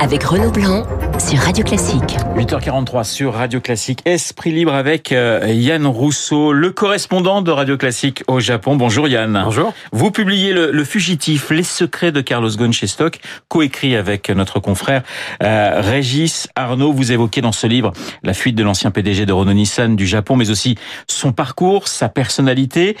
[0.00, 0.86] avec Renaud Blanc
[1.18, 2.16] sur Radio Classique.
[2.34, 4.00] 8h43 sur Radio Classique.
[4.06, 8.76] Esprit libre avec euh, Yann Rousseau, le correspondant de Radio Classique au Japon.
[8.76, 9.42] Bonjour Yann.
[9.44, 9.74] Bonjour.
[9.92, 15.02] Vous publiez le, Fugitif, les secrets de Carlos Ghosn chez Stock, coécrit avec notre confrère
[15.42, 16.94] euh, Régis Arnaud.
[16.94, 17.92] Vous évoquez dans ce livre
[18.22, 20.76] la fuite de l'ancien PDG de Renault Nissan du Japon, mais aussi
[21.08, 22.96] son parcours, sa personnalité.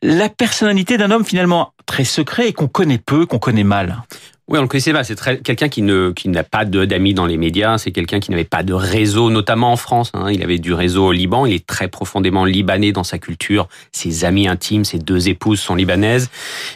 [0.00, 4.02] La personnalité d'un homme finalement très secret et qu'on connaît peu, qu'on connaît mal.
[4.48, 5.04] Oui, on le connaissait pas.
[5.04, 7.76] C'est quelqu'un qui ne qui n'a pas d'amis dans les médias.
[7.76, 10.10] C'est quelqu'un qui n'avait pas de réseau, notamment en France.
[10.14, 10.30] Hein.
[10.30, 11.44] Il avait du réseau au Liban.
[11.44, 13.68] Il est très profondément libanais dans sa culture.
[13.92, 16.30] Ses amis intimes, ses deux épouses sont libanaises.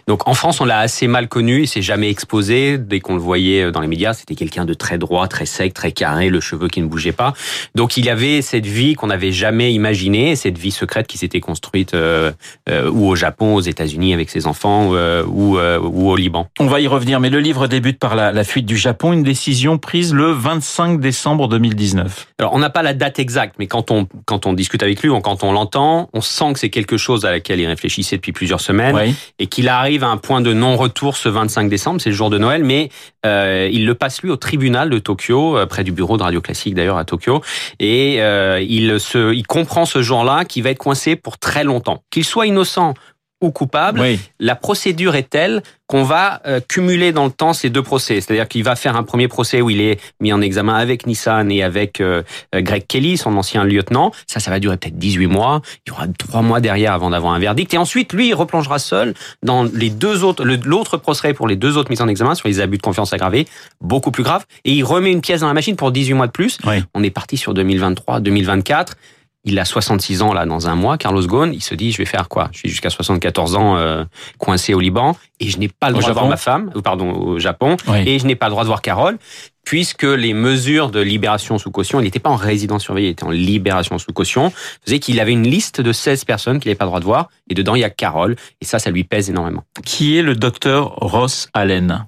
[0.06, 1.62] Donc en France, on l'a assez mal connu.
[1.62, 2.76] Il s'est jamais exposé.
[2.76, 5.92] Dès qu'on le voyait dans les médias, c'était quelqu'un de très droit, très sec, très
[5.92, 7.32] carré, le cheveu qui ne bougeait pas.
[7.74, 11.95] Donc il avait cette vie qu'on n'avait jamais imaginée, cette vie secrète qui s'était construite
[11.95, 12.32] euh,
[12.68, 16.48] euh, ou au Japon, aux États-Unis avec ses enfants, euh, ou au Liban.
[16.59, 17.18] On va y revenir.
[17.20, 21.49] Mais le livre débute par la, fuite du Japon, une décision prise le 25 décembre
[21.49, 22.29] 2019.
[22.38, 25.09] Alors, on n'a pas la date exacte, mais quand on, quand on discute avec lui,
[25.09, 28.32] ou quand on l'entend, on sent que c'est quelque chose à laquelle il réfléchissait depuis
[28.32, 32.16] plusieurs semaines, et qu'il arrive à un point de non-retour ce 25 décembre, c'est le
[32.16, 32.91] jour de Noël, mais
[33.24, 36.41] euh, il le passe lui au tribunal de Tokyo, euh, près du bureau de Radio
[36.41, 37.43] Classique d'ailleurs à Tokyo,
[37.79, 42.02] et euh, il, se, il comprend ce jour-là qu'il va être coincé pour très longtemps.
[42.10, 42.95] Qu'il soit innocent
[43.43, 44.02] ou coupable,
[44.40, 45.62] la procédure est telle
[45.93, 48.23] qu'on va euh, cumuler dans le temps ces deux procès.
[48.23, 51.51] C'est-à-dire qu'il va faire un premier procès où il est mis en examen avec Nissan
[51.52, 52.23] et avec euh,
[52.54, 54.10] euh, Greg Kelly, son ancien lieutenant.
[54.26, 55.60] Ça, ça va durer peut-être 18 mois.
[55.87, 57.74] Il y aura trois mois derrière avant d'avoir un verdict.
[57.74, 61.76] Et ensuite, lui, il replongera seul dans les deux autres, l'autre procès pour les deux
[61.76, 63.46] autres mises en examen sur les abus de confiance aggravés,
[63.82, 64.47] beaucoup plus graves.
[64.65, 66.56] Et il remet une pièce dans la machine pour 18 mois de plus.
[66.94, 68.97] On est parti sur 2023, 2024
[69.44, 72.04] il a 66 ans là dans un mois, Carlos Ghosn, il se dit je vais
[72.04, 72.48] faire quoi?
[72.53, 74.04] Je suis jusqu'à 74 ans euh,
[74.38, 77.10] coincé au Liban et je n'ai pas le droit de voir ma femme, ou pardon
[77.10, 77.76] au Japon,
[78.06, 79.19] et je n'ai pas le droit de voir Carole
[79.65, 83.25] puisque les mesures de libération sous caution, il n'était pas en résidence surveillée, il était
[83.25, 84.53] en libération sous caution,
[84.84, 87.28] faisait qu'il avait une liste de 16 personnes qu'il n'avait pas le droit de voir,
[87.48, 89.64] et dedans il y a Carole, et ça, ça lui pèse énormément.
[89.84, 92.06] Qui est le docteur Ross Allen?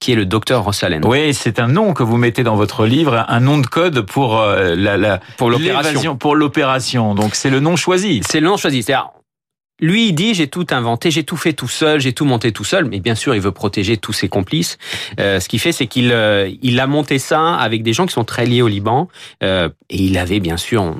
[0.00, 1.04] Qui est le docteur Allen.
[1.04, 4.40] Oui, c'est un nom que vous mettez dans votre livre, un nom de code pour
[4.40, 6.16] euh, la, pour l'opération.
[6.16, 7.14] Pour l'opération.
[7.14, 8.20] Donc c'est le nom choisi.
[8.26, 8.82] C'est le nom choisi.
[8.82, 9.10] C'est-à-dire,
[9.80, 12.64] lui, il dit j'ai tout inventé, j'ai tout fait tout seul, j'ai tout monté tout
[12.64, 14.78] seul, mais bien sûr, il veut protéger tous ses complices.
[15.20, 18.12] Euh, ce qu'il fait, c'est qu'il euh, il a monté ça avec des gens qui
[18.12, 19.08] sont très liés au Liban,
[19.40, 20.94] et il avait bien sûr,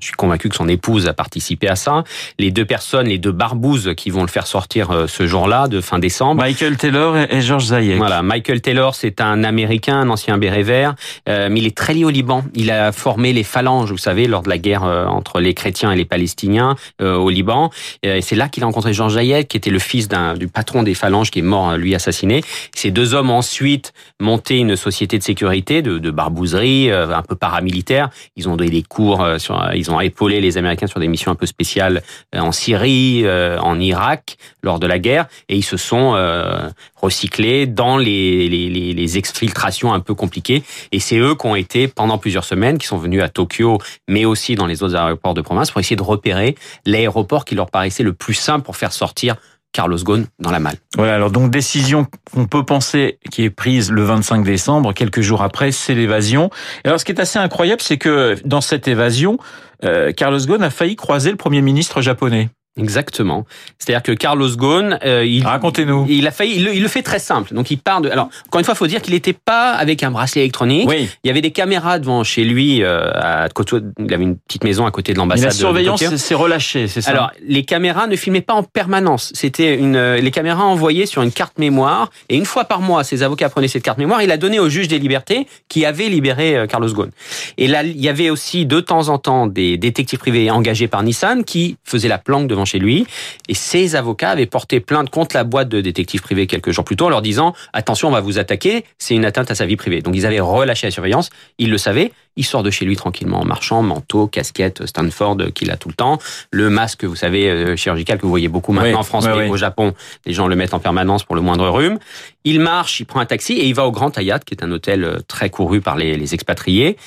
[0.00, 2.04] je suis convaincu que son épouse a participé à ça.
[2.38, 5.80] Les deux personnes, les deux barbouzes qui vont le faire sortir euh, ce jour-là, de
[5.80, 6.42] fin décembre.
[6.42, 7.96] Michael Taylor et George Zayek.
[7.96, 10.94] Voilà, Michael Taylor, c'est un Américain, un ancien béret vert,
[11.28, 12.44] euh, mais il est très lié au Liban.
[12.54, 15.92] Il a formé les phalanges, vous savez, lors de la guerre euh, entre les chrétiens
[15.92, 17.70] et les Palestiniens au Liban.
[18.02, 20.94] Et c'est là qu'il a rencontré George Zayek, qui était le fils du patron des
[20.94, 22.42] phalanges, qui est mort, lui, assassiné.
[22.74, 28.10] Ces deux hommes ensuite monté une société de sécurité, de, de barbouzerie, un peu paramilitaire.
[28.36, 29.70] Ils ont donné des cours sur...
[29.74, 32.02] Ils ont épaulé les Américains sur des missions un peu spéciales
[32.34, 36.68] euh, en Syrie, euh, en Irak, lors de la guerre, et ils se sont euh,
[36.96, 40.62] recyclés dans les, les, les exfiltrations un peu compliquées.
[40.92, 44.24] Et c'est eux qui ont été, pendant plusieurs semaines, qui sont venus à Tokyo, mais
[44.24, 48.02] aussi dans les autres aéroports de province, pour essayer de repérer l'aéroport qui leur paraissait
[48.02, 49.36] le plus simple pour faire sortir
[49.72, 50.76] Carlos Ghosn dans la malle.
[50.96, 55.42] Voilà, alors donc décision qu'on peut penser qui est prise le 25 décembre, quelques jours
[55.42, 56.50] après, c'est l'évasion.
[56.84, 59.38] Alors ce qui est assez incroyable, c'est que dans cette évasion,
[59.84, 62.48] euh, Carlos Ghosn a failli croiser le Premier ministre japonais.
[62.76, 63.46] Exactement.
[63.78, 67.54] C'est-à-dire que Carlos Ghosn, euh, il, racontez-nous, il a failli, il le, fait très simple.
[67.54, 68.10] Donc il part de.
[68.10, 70.88] Alors encore une fois, il faut dire qu'il n'était pas avec un bracelet électronique.
[70.88, 71.08] Oui.
[71.24, 72.82] Il y avait des caméras devant chez lui.
[72.82, 75.46] Euh, à côté, il avait une petite maison à côté de l'ambassade.
[75.46, 77.10] La surveillance s'est relâchée, c'est ça?
[77.10, 79.32] Alors les caméras ne filmaient pas en permanence.
[79.34, 82.10] C'était une, euh, les caméras envoyées sur une carte mémoire.
[82.28, 84.20] Et une fois par mois, ses avocats prenaient cette carte mémoire.
[84.20, 87.10] Il a donné au juge des libertés qui avait libéré euh, Carlos Ghosn.
[87.56, 91.02] Et là, il y avait aussi de temps en temps des détectives privés engagés par
[91.02, 93.06] Nissan qui faisaient la planque devant chez lui.
[93.48, 96.96] Et ses avocats avaient porté plainte contre la boîte de détectives privés quelques jours plus
[96.96, 99.76] tôt en leur disant attention, on va vous attaquer, c'est une atteinte à sa vie
[99.76, 100.02] privée.
[100.02, 102.12] Donc ils avaient relâché la surveillance, il le savait.
[102.38, 105.88] Il sort de chez lui tranquillement en marchant, manteau, casquette, Stanford euh, qu'il a tout
[105.88, 106.18] le temps,
[106.50, 109.56] le masque, vous savez, euh, chirurgical que vous voyez beaucoup maintenant en France, mais au
[109.56, 109.94] Japon,
[110.26, 111.98] les gens le mettent en permanence pour le moindre rhume.
[112.44, 114.70] Il marche, il prend un taxi et il va au Grand Hayat, qui est un
[114.70, 116.98] hôtel euh, très couru par les, les expatriés.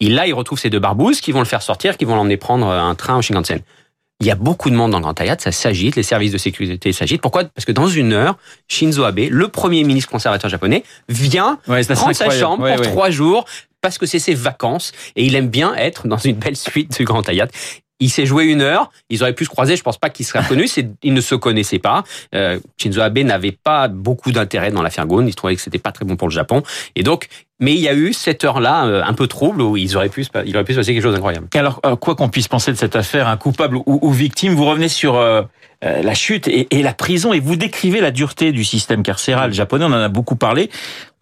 [0.00, 2.36] Et là, il retrouve ses deux barbouzes qui vont le faire sortir, qui vont l'emmener
[2.36, 3.60] prendre un train au Shinkansen.
[4.20, 6.38] Il y a beaucoup de monde dans le Grand Hayat, ça s'agite, les services de
[6.38, 7.20] sécurité s'agitent.
[7.20, 7.44] Pourquoi?
[7.44, 12.30] Parce que dans une heure, Shinzo Abe, le premier ministre conservateur japonais, vient prendre sa
[12.30, 13.44] chambre pour trois jours
[13.82, 17.04] parce que c'est ses vacances et il aime bien être dans une belle suite du
[17.04, 17.48] Grand Hayat.
[17.98, 18.90] Il s'est joué une heure.
[19.08, 19.76] Ils auraient pu se croiser.
[19.76, 20.68] Je pense pas qu'ils seraient connus.
[21.02, 22.04] Ils ne se connaissaient pas.
[22.34, 25.26] Euh, Shinzo Abe n'avait pas beaucoup d'intérêt dans l'affaire Ghosn.
[25.26, 26.62] Il trouvait que c'était pas très bon pour le Japon.
[26.94, 29.96] Et donc, mais il y a eu cette heure-là euh, un peu trouble où ils
[29.96, 31.48] auraient pu, il aurait pu se passer quelque chose d'incroyable.
[31.54, 34.88] Alors, euh, quoi qu'on puisse penser de cette affaire, un coupable ou, victime, vous revenez
[34.88, 35.16] sur
[35.84, 39.52] euh, la chute et, et, la prison et vous décrivez la dureté du système carcéral
[39.52, 39.84] japonais.
[39.84, 40.70] On en a beaucoup parlé.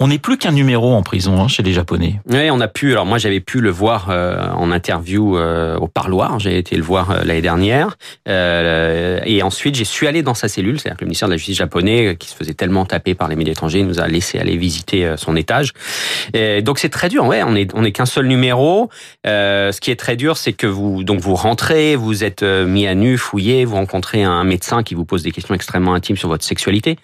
[0.00, 2.20] On n'est plus qu'un numéro en prison hein, chez les Japonais.
[2.28, 2.90] Oui, on a pu.
[2.90, 6.40] Alors moi, j'avais pu le voir euh, en interview euh, au parloir.
[6.40, 7.96] J'ai été le voir l'année dernière.
[8.26, 10.80] et ensuite, j'ai su aller dans sa cellule.
[10.80, 13.36] C'est-à-dire que le ministère de la Justice japonais, qui se faisait tellement taper par les
[13.36, 15.72] médias étrangers, nous a laissé aller visiter son étage.
[16.32, 17.26] Et donc c'est très dur.
[17.26, 18.88] Ouais, on est on n'est qu'un seul numéro.
[19.24, 22.94] ce qui est très dur, c'est que vous donc vous rentrez, vous êtes mis à
[22.94, 26.44] nu, fouillé, vous rencontrez un médecin qui vous pose des questions extrêmement intimes sur votre
[26.44, 26.96] sexualité,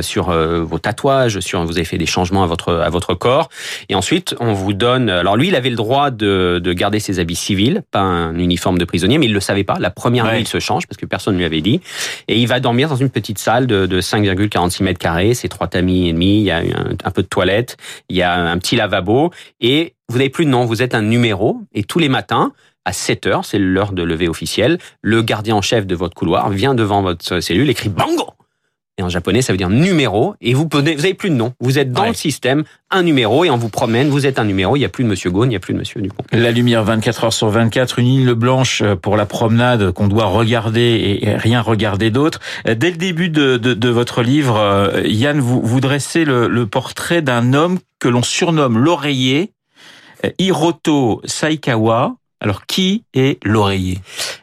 [0.00, 3.48] sur vos tatouages, sur vous avez fait des changement à votre à votre corps.
[3.88, 5.08] Et ensuite, on vous donne.
[5.10, 8.78] Alors lui, il avait le droit de, de garder ses habits civils, pas un uniforme
[8.78, 9.78] de prisonnier, mais il le savait pas.
[9.80, 11.80] La première nuit, il se change parce que personne ne lui avait dit.
[12.28, 15.34] Et il va dormir dans une petite salle de, de 5,46 mètres carrés.
[15.34, 16.38] C'est trois tamis et demi.
[16.38, 17.76] Il y a un, un peu de toilette.
[18.08, 19.30] Il y a un petit lavabo.
[19.60, 20.64] Et vous n'avez plus de nom.
[20.64, 21.60] Vous êtes un numéro.
[21.72, 22.52] Et tous les matins,
[22.84, 26.50] à 7 heures, c'est l'heure de lever officielle, le gardien en chef de votre couloir
[26.50, 28.32] vient devant votre cellule, écrit Bango
[28.98, 30.34] et en japonais, ça veut dire numéro.
[30.42, 31.54] Et vous vous avez plus de nom.
[31.60, 34.76] Vous êtes dans le système, un numéro, et on vous promène, vous êtes un numéro.
[34.76, 36.24] Il n'y a plus de Monsieur Gaune, il n'y a plus de Monsieur Dupont.
[36.30, 41.20] La lumière 24 heures sur 24, une île blanche pour la promenade qu'on doit regarder
[41.22, 42.40] et rien regarder d'autre.
[42.66, 46.66] Dès le début de, de, de, votre livre, euh, Yann, vous, vous dressez le, le
[46.66, 49.52] portrait d'un homme que l'on surnomme l'oreiller,
[50.38, 52.16] Hiroto Saikawa.
[52.40, 54.00] Alors, qui est l'oreiller?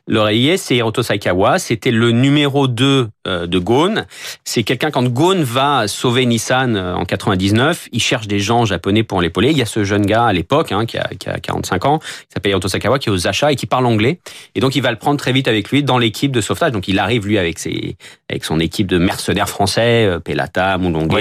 [0.10, 1.60] L'oreiller, c'est Hiroto Saikawa.
[1.60, 4.08] C'était le numéro 2 euh, de Ghosn.
[4.44, 9.04] C'est quelqu'un, quand Ghosn va sauver Nissan euh, en 99, il cherche des gens japonais
[9.04, 9.52] pour l'épauler.
[9.52, 12.00] Il y a ce jeune gars à l'époque, hein, qui, a, qui, a, 45 ans,
[12.00, 14.20] qui s'appelle Hiroto Saikawa, qui est aux achats et qui parle anglais.
[14.56, 16.72] Et donc, il va le prendre très vite avec lui dans l'équipe de sauvetage.
[16.72, 17.96] Donc, il arrive, lui, avec ses,
[18.32, 21.12] avec son équipe de mercenaires français, euh, Pelata, Moulongue.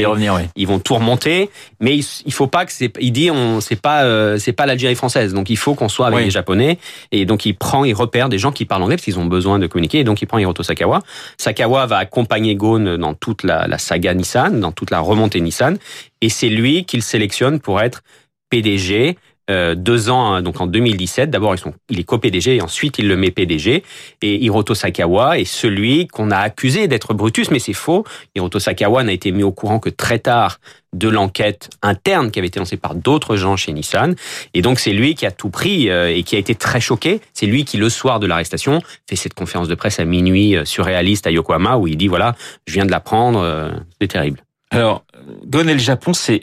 [0.57, 1.51] Ils vont tout remonter.
[1.81, 4.95] Mais il, il faut pas que c'est, il dit, on, c'est pas, c'est pas l'Algérie
[4.95, 5.35] française.
[5.35, 6.79] Donc, il faut qu'on soit avec les Japonais.
[7.13, 9.67] Et donc, il prend, il repère des gens qui parlent parce qu'ils ont besoin de
[9.67, 9.99] communiquer.
[9.99, 11.03] Et donc, il prend Hiroto Sakawa.
[11.37, 15.79] Sakawa va accompagner Gon dans toute la saga Nissan, dans toute la remontée Nissan.
[16.21, 18.03] Et c'est lui qu'il sélectionne pour être
[18.51, 19.17] PDG
[19.51, 21.31] euh, deux ans, hein, donc en 2017.
[21.31, 21.55] D'abord,
[21.89, 23.83] il est co-PDG et ensuite il le met PDG.
[24.23, 28.05] Et Hiroto Sakawa est celui qu'on a accusé d'être Brutus, mais c'est faux.
[28.35, 30.61] Hiroto Sakawa n'a été mis au courant que très tard
[30.93, 34.15] de l'enquête interne qui avait été lancée par d'autres gens chez Nissan.
[34.55, 37.21] Et donc c'est lui qui a tout pris euh, et qui a été très choqué.
[37.33, 40.65] C'est lui qui, le soir de l'arrestation, fait cette conférence de presse à minuit euh,
[40.65, 42.37] surréaliste à Yokohama où il dit, voilà,
[42.67, 44.43] je viens de l'apprendre, c'est terrible.
[44.71, 45.05] Alors,
[45.47, 46.41] Gon et le Japon, c'est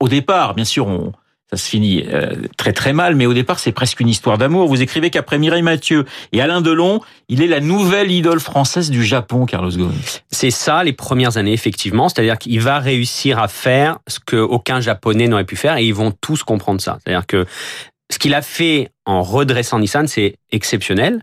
[0.00, 1.12] au départ, bien sûr, on,
[1.52, 4.68] ça se finit euh, très très mal, mais au départ c'est presque une histoire d'amour.
[4.68, 9.04] Vous écrivez qu'après Mireille Mathieu et Alain Delon, il est la nouvelle idole française du
[9.04, 9.92] Japon, Carlos Ghosn.
[10.30, 14.80] C'est ça les premières années effectivement, c'est-à-dire qu'il va réussir à faire ce que aucun
[14.80, 16.98] japonais n'aurait pu faire et ils vont tous comprendre ça.
[17.04, 17.44] C'est-à-dire que
[18.10, 21.20] ce qu'il a fait en redressant Nissan, c'est exceptionnel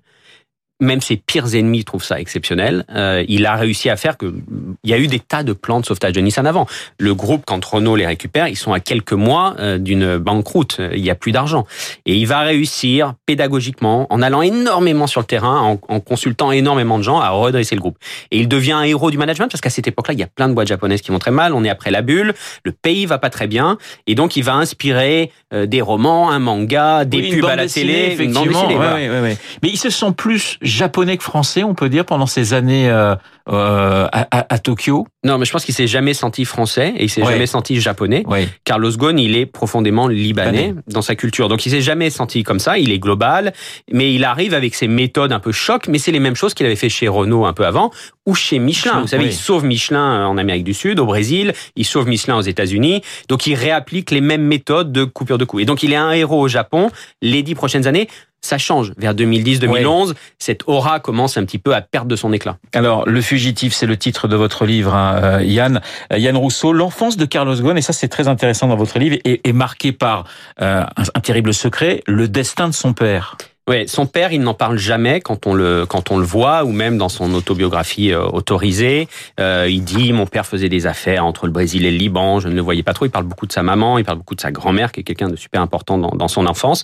[0.80, 2.86] même ses pires ennemis trouvent ça exceptionnel.
[2.96, 4.34] Euh, il a réussi à faire que
[4.84, 6.68] il y a eu des tas de plans de sauvetage de Nissan avant.
[6.98, 10.80] Le groupe, quand Renault les récupère, ils sont à quelques mois euh, d'une banqueroute.
[10.94, 11.66] Il y a plus d'argent.
[12.06, 16.98] Et il va réussir pédagogiquement, en allant énormément sur le terrain, en, en, consultant énormément
[16.98, 17.98] de gens, à redresser le groupe.
[18.32, 20.48] Et il devient un héros du management parce qu'à cette époque-là, il y a plein
[20.48, 21.54] de boîtes japonaises qui vont très mal.
[21.54, 22.34] On est après la bulle,
[22.64, 26.40] le pays va pas très bien, et donc il va inspirer euh, des romans, un
[26.40, 28.68] manga, des pubs à la télé, effectivement.
[29.62, 33.16] Mais ils se sont plus japonais que français, on peut dire, pendant ces années euh,
[33.50, 35.06] euh, à, à, Tokyo?
[35.26, 38.24] Non, mais je pense qu'il s'est jamais senti français et il s'est jamais senti japonais.
[38.64, 42.60] Carlos Ghosn, il est profondément libanais dans sa culture, donc il s'est jamais senti comme
[42.60, 42.78] ça.
[42.78, 43.54] Il est global,
[43.92, 46.66] mais il arrive avec ses méthodes un peu choc, mais c'est les mêmes choses qu'il
[46.66, 47.92] avait fait chez Renault un peu avant
[48.26, 49.02] ou chez Michelin.
[49.02, 52.42] Vous savez, il sauve Michelin en Amérique du Sud, au Brésil, il sauve Michelin aux
[52.42, 55.60] États-Unis, donc il réapplique les mêmes méthodes de coupure de coûts.
[55.60, 56.92] Et donc il est un héros au Japon.
[57.22, 58.08] Les dix prochaines années,
[58.42, 58.94] ça change.
[58.98, 62.58] Vers 2010-2011, cette aura commence un petit peu à perdre de son éclat.
[62.74, 65.82] Alors, Le Fugitif, c'est le titre de votre livre, hein, euh, Yann.
[66.14, 69.18] Euh, Yann Rousseau, l'enfance de Carlos Ghosn, et ça c'est très intéressant dans votre livre,
[69.26, 70.26] est, est marqué par
[70.62, 73.38] euh, un, terrible secret, le destin de son père.
[73.68, 76.72] Oui, son père, il n'en parle jamais quand on le quand on le voit ou
[76.72, 79.08] même dans son autobiographie autorisée.
[79.38, 82.56] il dit mon père faisait des affaires entre le Brésil et le Liban, je ne
[82.56, 83.06] le voyais pas trop.
[83.06, 85.30] Il parle beaucoup de sa maman, il parle beaucoup de sa grand-mère qui est quelqu'un
[85.30, 86.84] de super important dans, dans son enfance.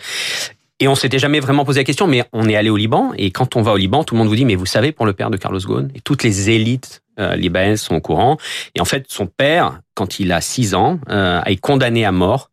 [0.79, 3.31] Et on s'était jamais vraiment posé la question, mais on est allé au Liban, et
[3.31, 5.13] quand on va au Liban, tout le monde vous dit, mais vous savez pour le
[5.13, 8.37] père de Carlos Ghosn, et toutes les élites euh, libanaises sont au courant.
[8.75, 12.49] Et en fait, son père, quand il a 6 ans, euh, est condamné à mort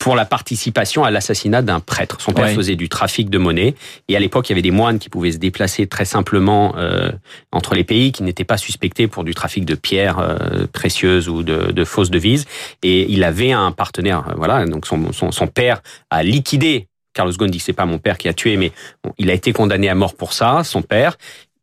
[0.00, 2.20] pour la participation à l'assassinat d'un prêtre.
[2.20, 3.74] Son père faisait du trafic de monnaie
[4.08, 7.12] et à l'époque il y avait des moines qui pouvaient se déplacer très simplement euh,
[7.52, 11.42] entre les pays, qui n'étaient pas suspectés pour du trafic de pierres euh, précieuses ou
[11.42, 12.46] de, de, fausses devises.
[12.82, 14.64] Et il avait un partenaire, euh, voilà.
[14.64, 18.18] Donc son, son, son père a liquidé Carlos Ghosn dit que c'est pas mon père
[18.18, 18.72] qui a tué, mais
[19.18, 21.16] il a été condamné à mort pour ça, son père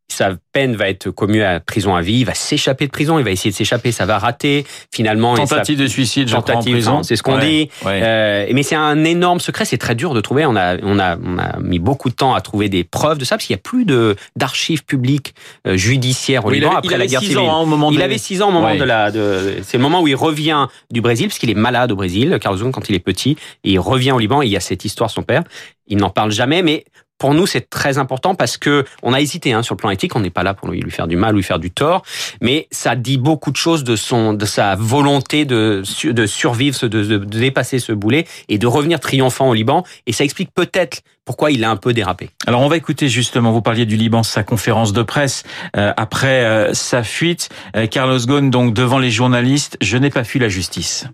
[0.10, 3.26] sa peine va être commue à prison à vie, il va s'échapper de prison, il
[3.26, 4.66] va essayer de s'échapper, ça va rater.
[4.94, 7.70] Finalement, tentative de suicide, tentative, crois, c'est ce qu'on dit.
[7.86, 10.46] Euh, mais c'est un énorme secret, c'est très dur de trouver.
[10.46, 13.26] On a, on a, on a mis beaucoup de temps à trouver des preuves de
[13.26, 15.34] ça, parce qu'il y a plus de d'archives publiques
[15.68, 17.40] euh, judiciaires au Liban après la guerre civile.
[17.40, 19.12] Ans, au moment il avait six ans au moment de la.
[19.12, 22.38] De, c'est le moment où il revient du Brésil, parce qu'il est malade au Brésil,
[22.42, 24.42] Carlos quand il est petit, et il revient au Liban.
[24.42, 25.44] Et il y a cette histoire, son père.
[25.88, 26.84] Il n'en parle jamais, mais
[27.18, 30.16] pour nous, c'est très important parce que on a hésité hein, sur le plan éthique.
[30.16, 32.04] On n'est pas là pour lui, lui faire du mal, lui faire du tort,
[32.42, 37.04] mais ça dit beaucoup de choses de son, de sa volonté de, de survivre, de,
[37.04, 39.84] de, dépasser ce boulet et de revenir triomphant au Liban.
[40.06, 42.30] Et ça explique peut-être pourquoi il a un peu dérapé.
[42.48, 45.44] Alors on va écouter justement, vous parliez du Liban, sa conférence de presse
[45.76, 47.50] euh, après euh, sa fuite.
[47.76, 51.06] Euh, Carlos Ghosn, donc devant les journalistes, je n'ai pas fui la justice.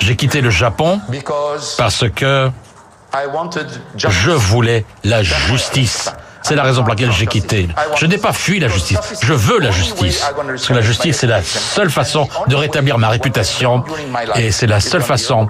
[0.00, 1.00] J'ai quitté le Japon
[1.78, 2.50] parce que
[3.96, 6.10] je voulais la justice.
[6.42, 7.68] C'est la raison pour laquelle j'ai quitté.
[7.96, 8.98] Je n'ai pas fui la justice.
[9.22, 10.24] Je veux la justice.
[10.34, 13.84] Parce que la justice, c'est la seule façon de rétablir ma réputation
[14.36, 15.48] et c'est la seule façon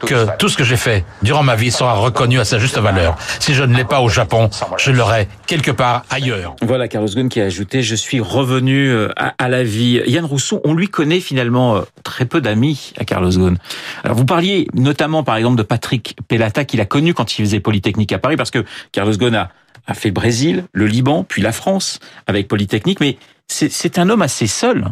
[0.00, 3.16] que tout ce que j'ai fait durant ma vie sera reconnu à sa juste valeur.
[3.38, 6.56] Si je ne l'ai pas au Japon, je l'aurai quelque part ailleurs.
[6.62, 10.02] Voilà Carlos Ghosn qui a ajouté je suis revenu euh, à, la vie.
[10.06, 13.58] Yann Rousseau, on lui connaît finalement euh, très peu d'amis à Carlos Ghosn.
[14.04, 17.60] Alors vous parliez notamment par exemple de Patrick Pelata qu'il a connu quand il faisait
[17.60, 19.50] Polytechnique à Paris parce que Carlos Ghosn a
[19.86, 23.16] a fait le Brésil, le Liban, puis la France avec Polytechnique, mais
[23.48, 24.86] c'est un homme assez seul.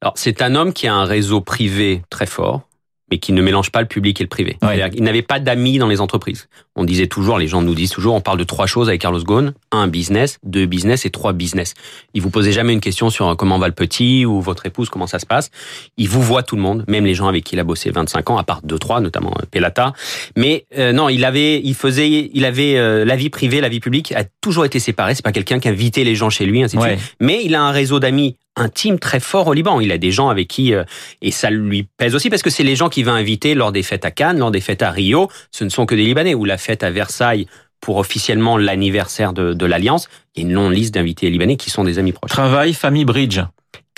[0.00, 2.62] Alors c'est un homme qui a un réseau privé très fort,
[3.10, 4.56] mais qui ne mélange pas le public et le privé.
[4.94, 6.48] Il n'avait pas d'amis dans les entreprises.
[6.76, 9.22] On disait toujours, les gens nous disent toujours, on parle de trois choses avec Carlos
[9.22, 9.52] Ghosn.
[9.72, 11.74] Un, business, deux, business et trois, business.
[12.14, 15.06] Il vous posait jamais une question sur comment va le petit ou votre épouse, comment
[15.06, 15.50] ça se passe.
[15.96, 18.30] Il vous voit tout le monde, même les gens avec qui il a bossé 25
[18.30, 19.92] ans, à part deux, trois, notamment euh, Pelata.
[20.36, 23.80] Mais euh, non, il avait, il faisait, il avait euh, la vie privée, la vie
[23.80, 25.14] publique a toujours été séparée.
[25.14, 26.98] C'est pas quelqu'un qui invitait les gens chez lui, ainsi de suite.
[27.20, 29.80] Mais il a un réseau d'amis intime très fort au Liban.
[29.80, 30.84] Il a des gens avec qui euh,
[31.22, 33.82] et ça lui pèse aussi parce que c'est les gens qu'il va inviter lors des
[33.82, 35.28] fêtes à Cannes, lors des fêtes à Rio.
[35.50, 37.46] Ce ne sont que des Libanais ou la fête à Versailles
[37.80, 40.08] pour officiellement l'anniversaire de, de l'Alliance.
[40.36, 42.30] Il y a une longue liste d'invités libanais qui sont des amis proches.
[42.30, 43.40] Travail, famille, bridge.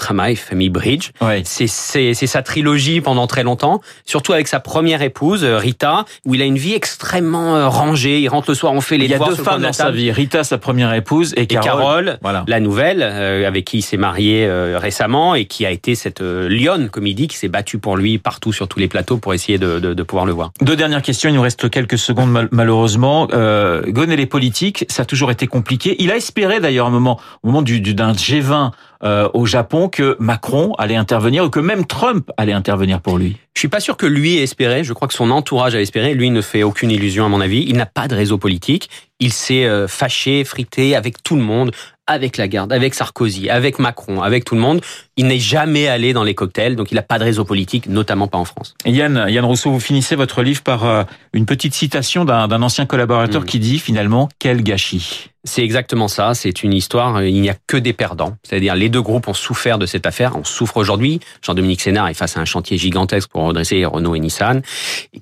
[0.03, 1.11] Famille Bridge.
[1.45, 6.43] C'est sa trilogie pendant très longtemps, surtout avec sa première épouse, euh, Rita, où il
[6.43, 8.21] a une vie extrêmement euh, rangée.
[8.21, 10.11] Il rentre le soir, on fait les Il y a deux femmes dans sa vie.
[10.11, 12.45] Rita, sa première épouse, et Carole, voilà.
[12.47, 16.89] la nouvelle, euh, avec qui il s'est marié récemment et qui a été cette lionne,
[16.89, 19.59] comme il dit, qui s'est battue pour lui partout sur tous les plateaux pour essayer
[19.59, 20.53] de, de, de, pouvoir le voir.
[20.61, 23.29] Deux dernières questions, il nous reste quelques secondes malheureusement.
[23.33, 25.97] Euh, Gon et les politiques, ça a toujours été compliqué.
[25.99, 28.71] Il a espéré d'ailleurs un moment, au moment du, d'un G20
[29.05, 33.37] euh, au Japon que Macron allait intervenir ou que même Trump allait intervenir pour lui.
[33.55, 34.85] Je suis pas sûr que lui ait espéré.
[34.85, 36.15] Je crois que son entourage a espéré.
[36.15, 37.65] Lui ne fait aucune illusion à mon avis.
[37.67, 38.89] Il n'a pas de réseau politique.
[39.21, 41.71] Il s'est euh, fâché, frité avec tout le monde,
[42.07, 44.81] avec la garde, avec Sarkozy, avec Macron, avec tout le monde.
[45.17, 48.27] Il n'est jamais allé dans les cocktails, donc il n'a pas de réseau politique, notamment
[48.27, 48.75] pas en France.
[48.85, 53.43] Yann, Yann Rousseau, vous finissez votre livre par euh, une petite citation d'un ancien collaborateur
[53.43, 53.47] mm.
[53.47, 55.29] qui dit finalement quel gâchis.
[55.45, 56.35] C'est exactement ça.
[56.35, 57.21] C'est une histoire.
[57.25, 58.37] Il n'y a que des perdants.
[58.45, 60.37] C'est-à-dire les deux groupes ont souffert de cette affaire.
[60.37, 61.19] On souffre aujourd'hui.
[61.45, 64.63] Jean-Dominique Sénard est face à un chantier gigantesque pour redresser Renault et Nissan.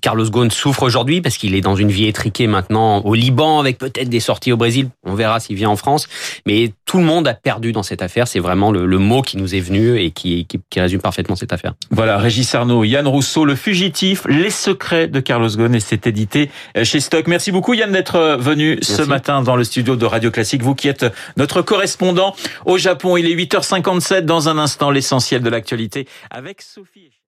[0.02, 3.78] Carlos Ghosn souffre aujourd'hui parce qu'il est dans une vie étriquée maintenant au Liban avec
[3.90, 4.88] peut-être des sorties au Brésil.
[5.04, 6.09] On verra s'il vient en France.
[6.47, 8.28] Mais tout le monde a perdu dans cette affaire.
[8.28, 11.75] C'est vraiment le, mot qui nous est venu et qui, qui, résume parfaitement cette affaire.
[11.90, 16.50] Voilà, Régis Arnaud, Yann Rousseau, Le Fugitif, Les Secrets de Carlos Ghosn et c'est édité
[16.82, 17.26] chez Stock.
[17.26, 20.62] Merci beaucoup Yann d'être venu ce matin dans le studio de Radio Classique.
[20.62, 21.06] Vous qui êtes
[21.37, 22.35] notre correspondant
[22.66, 23.16] au Japon.
[23.16, 27.11] Il est 8h57 dans un instant, l'essentiel de l'actualité avec Sophie.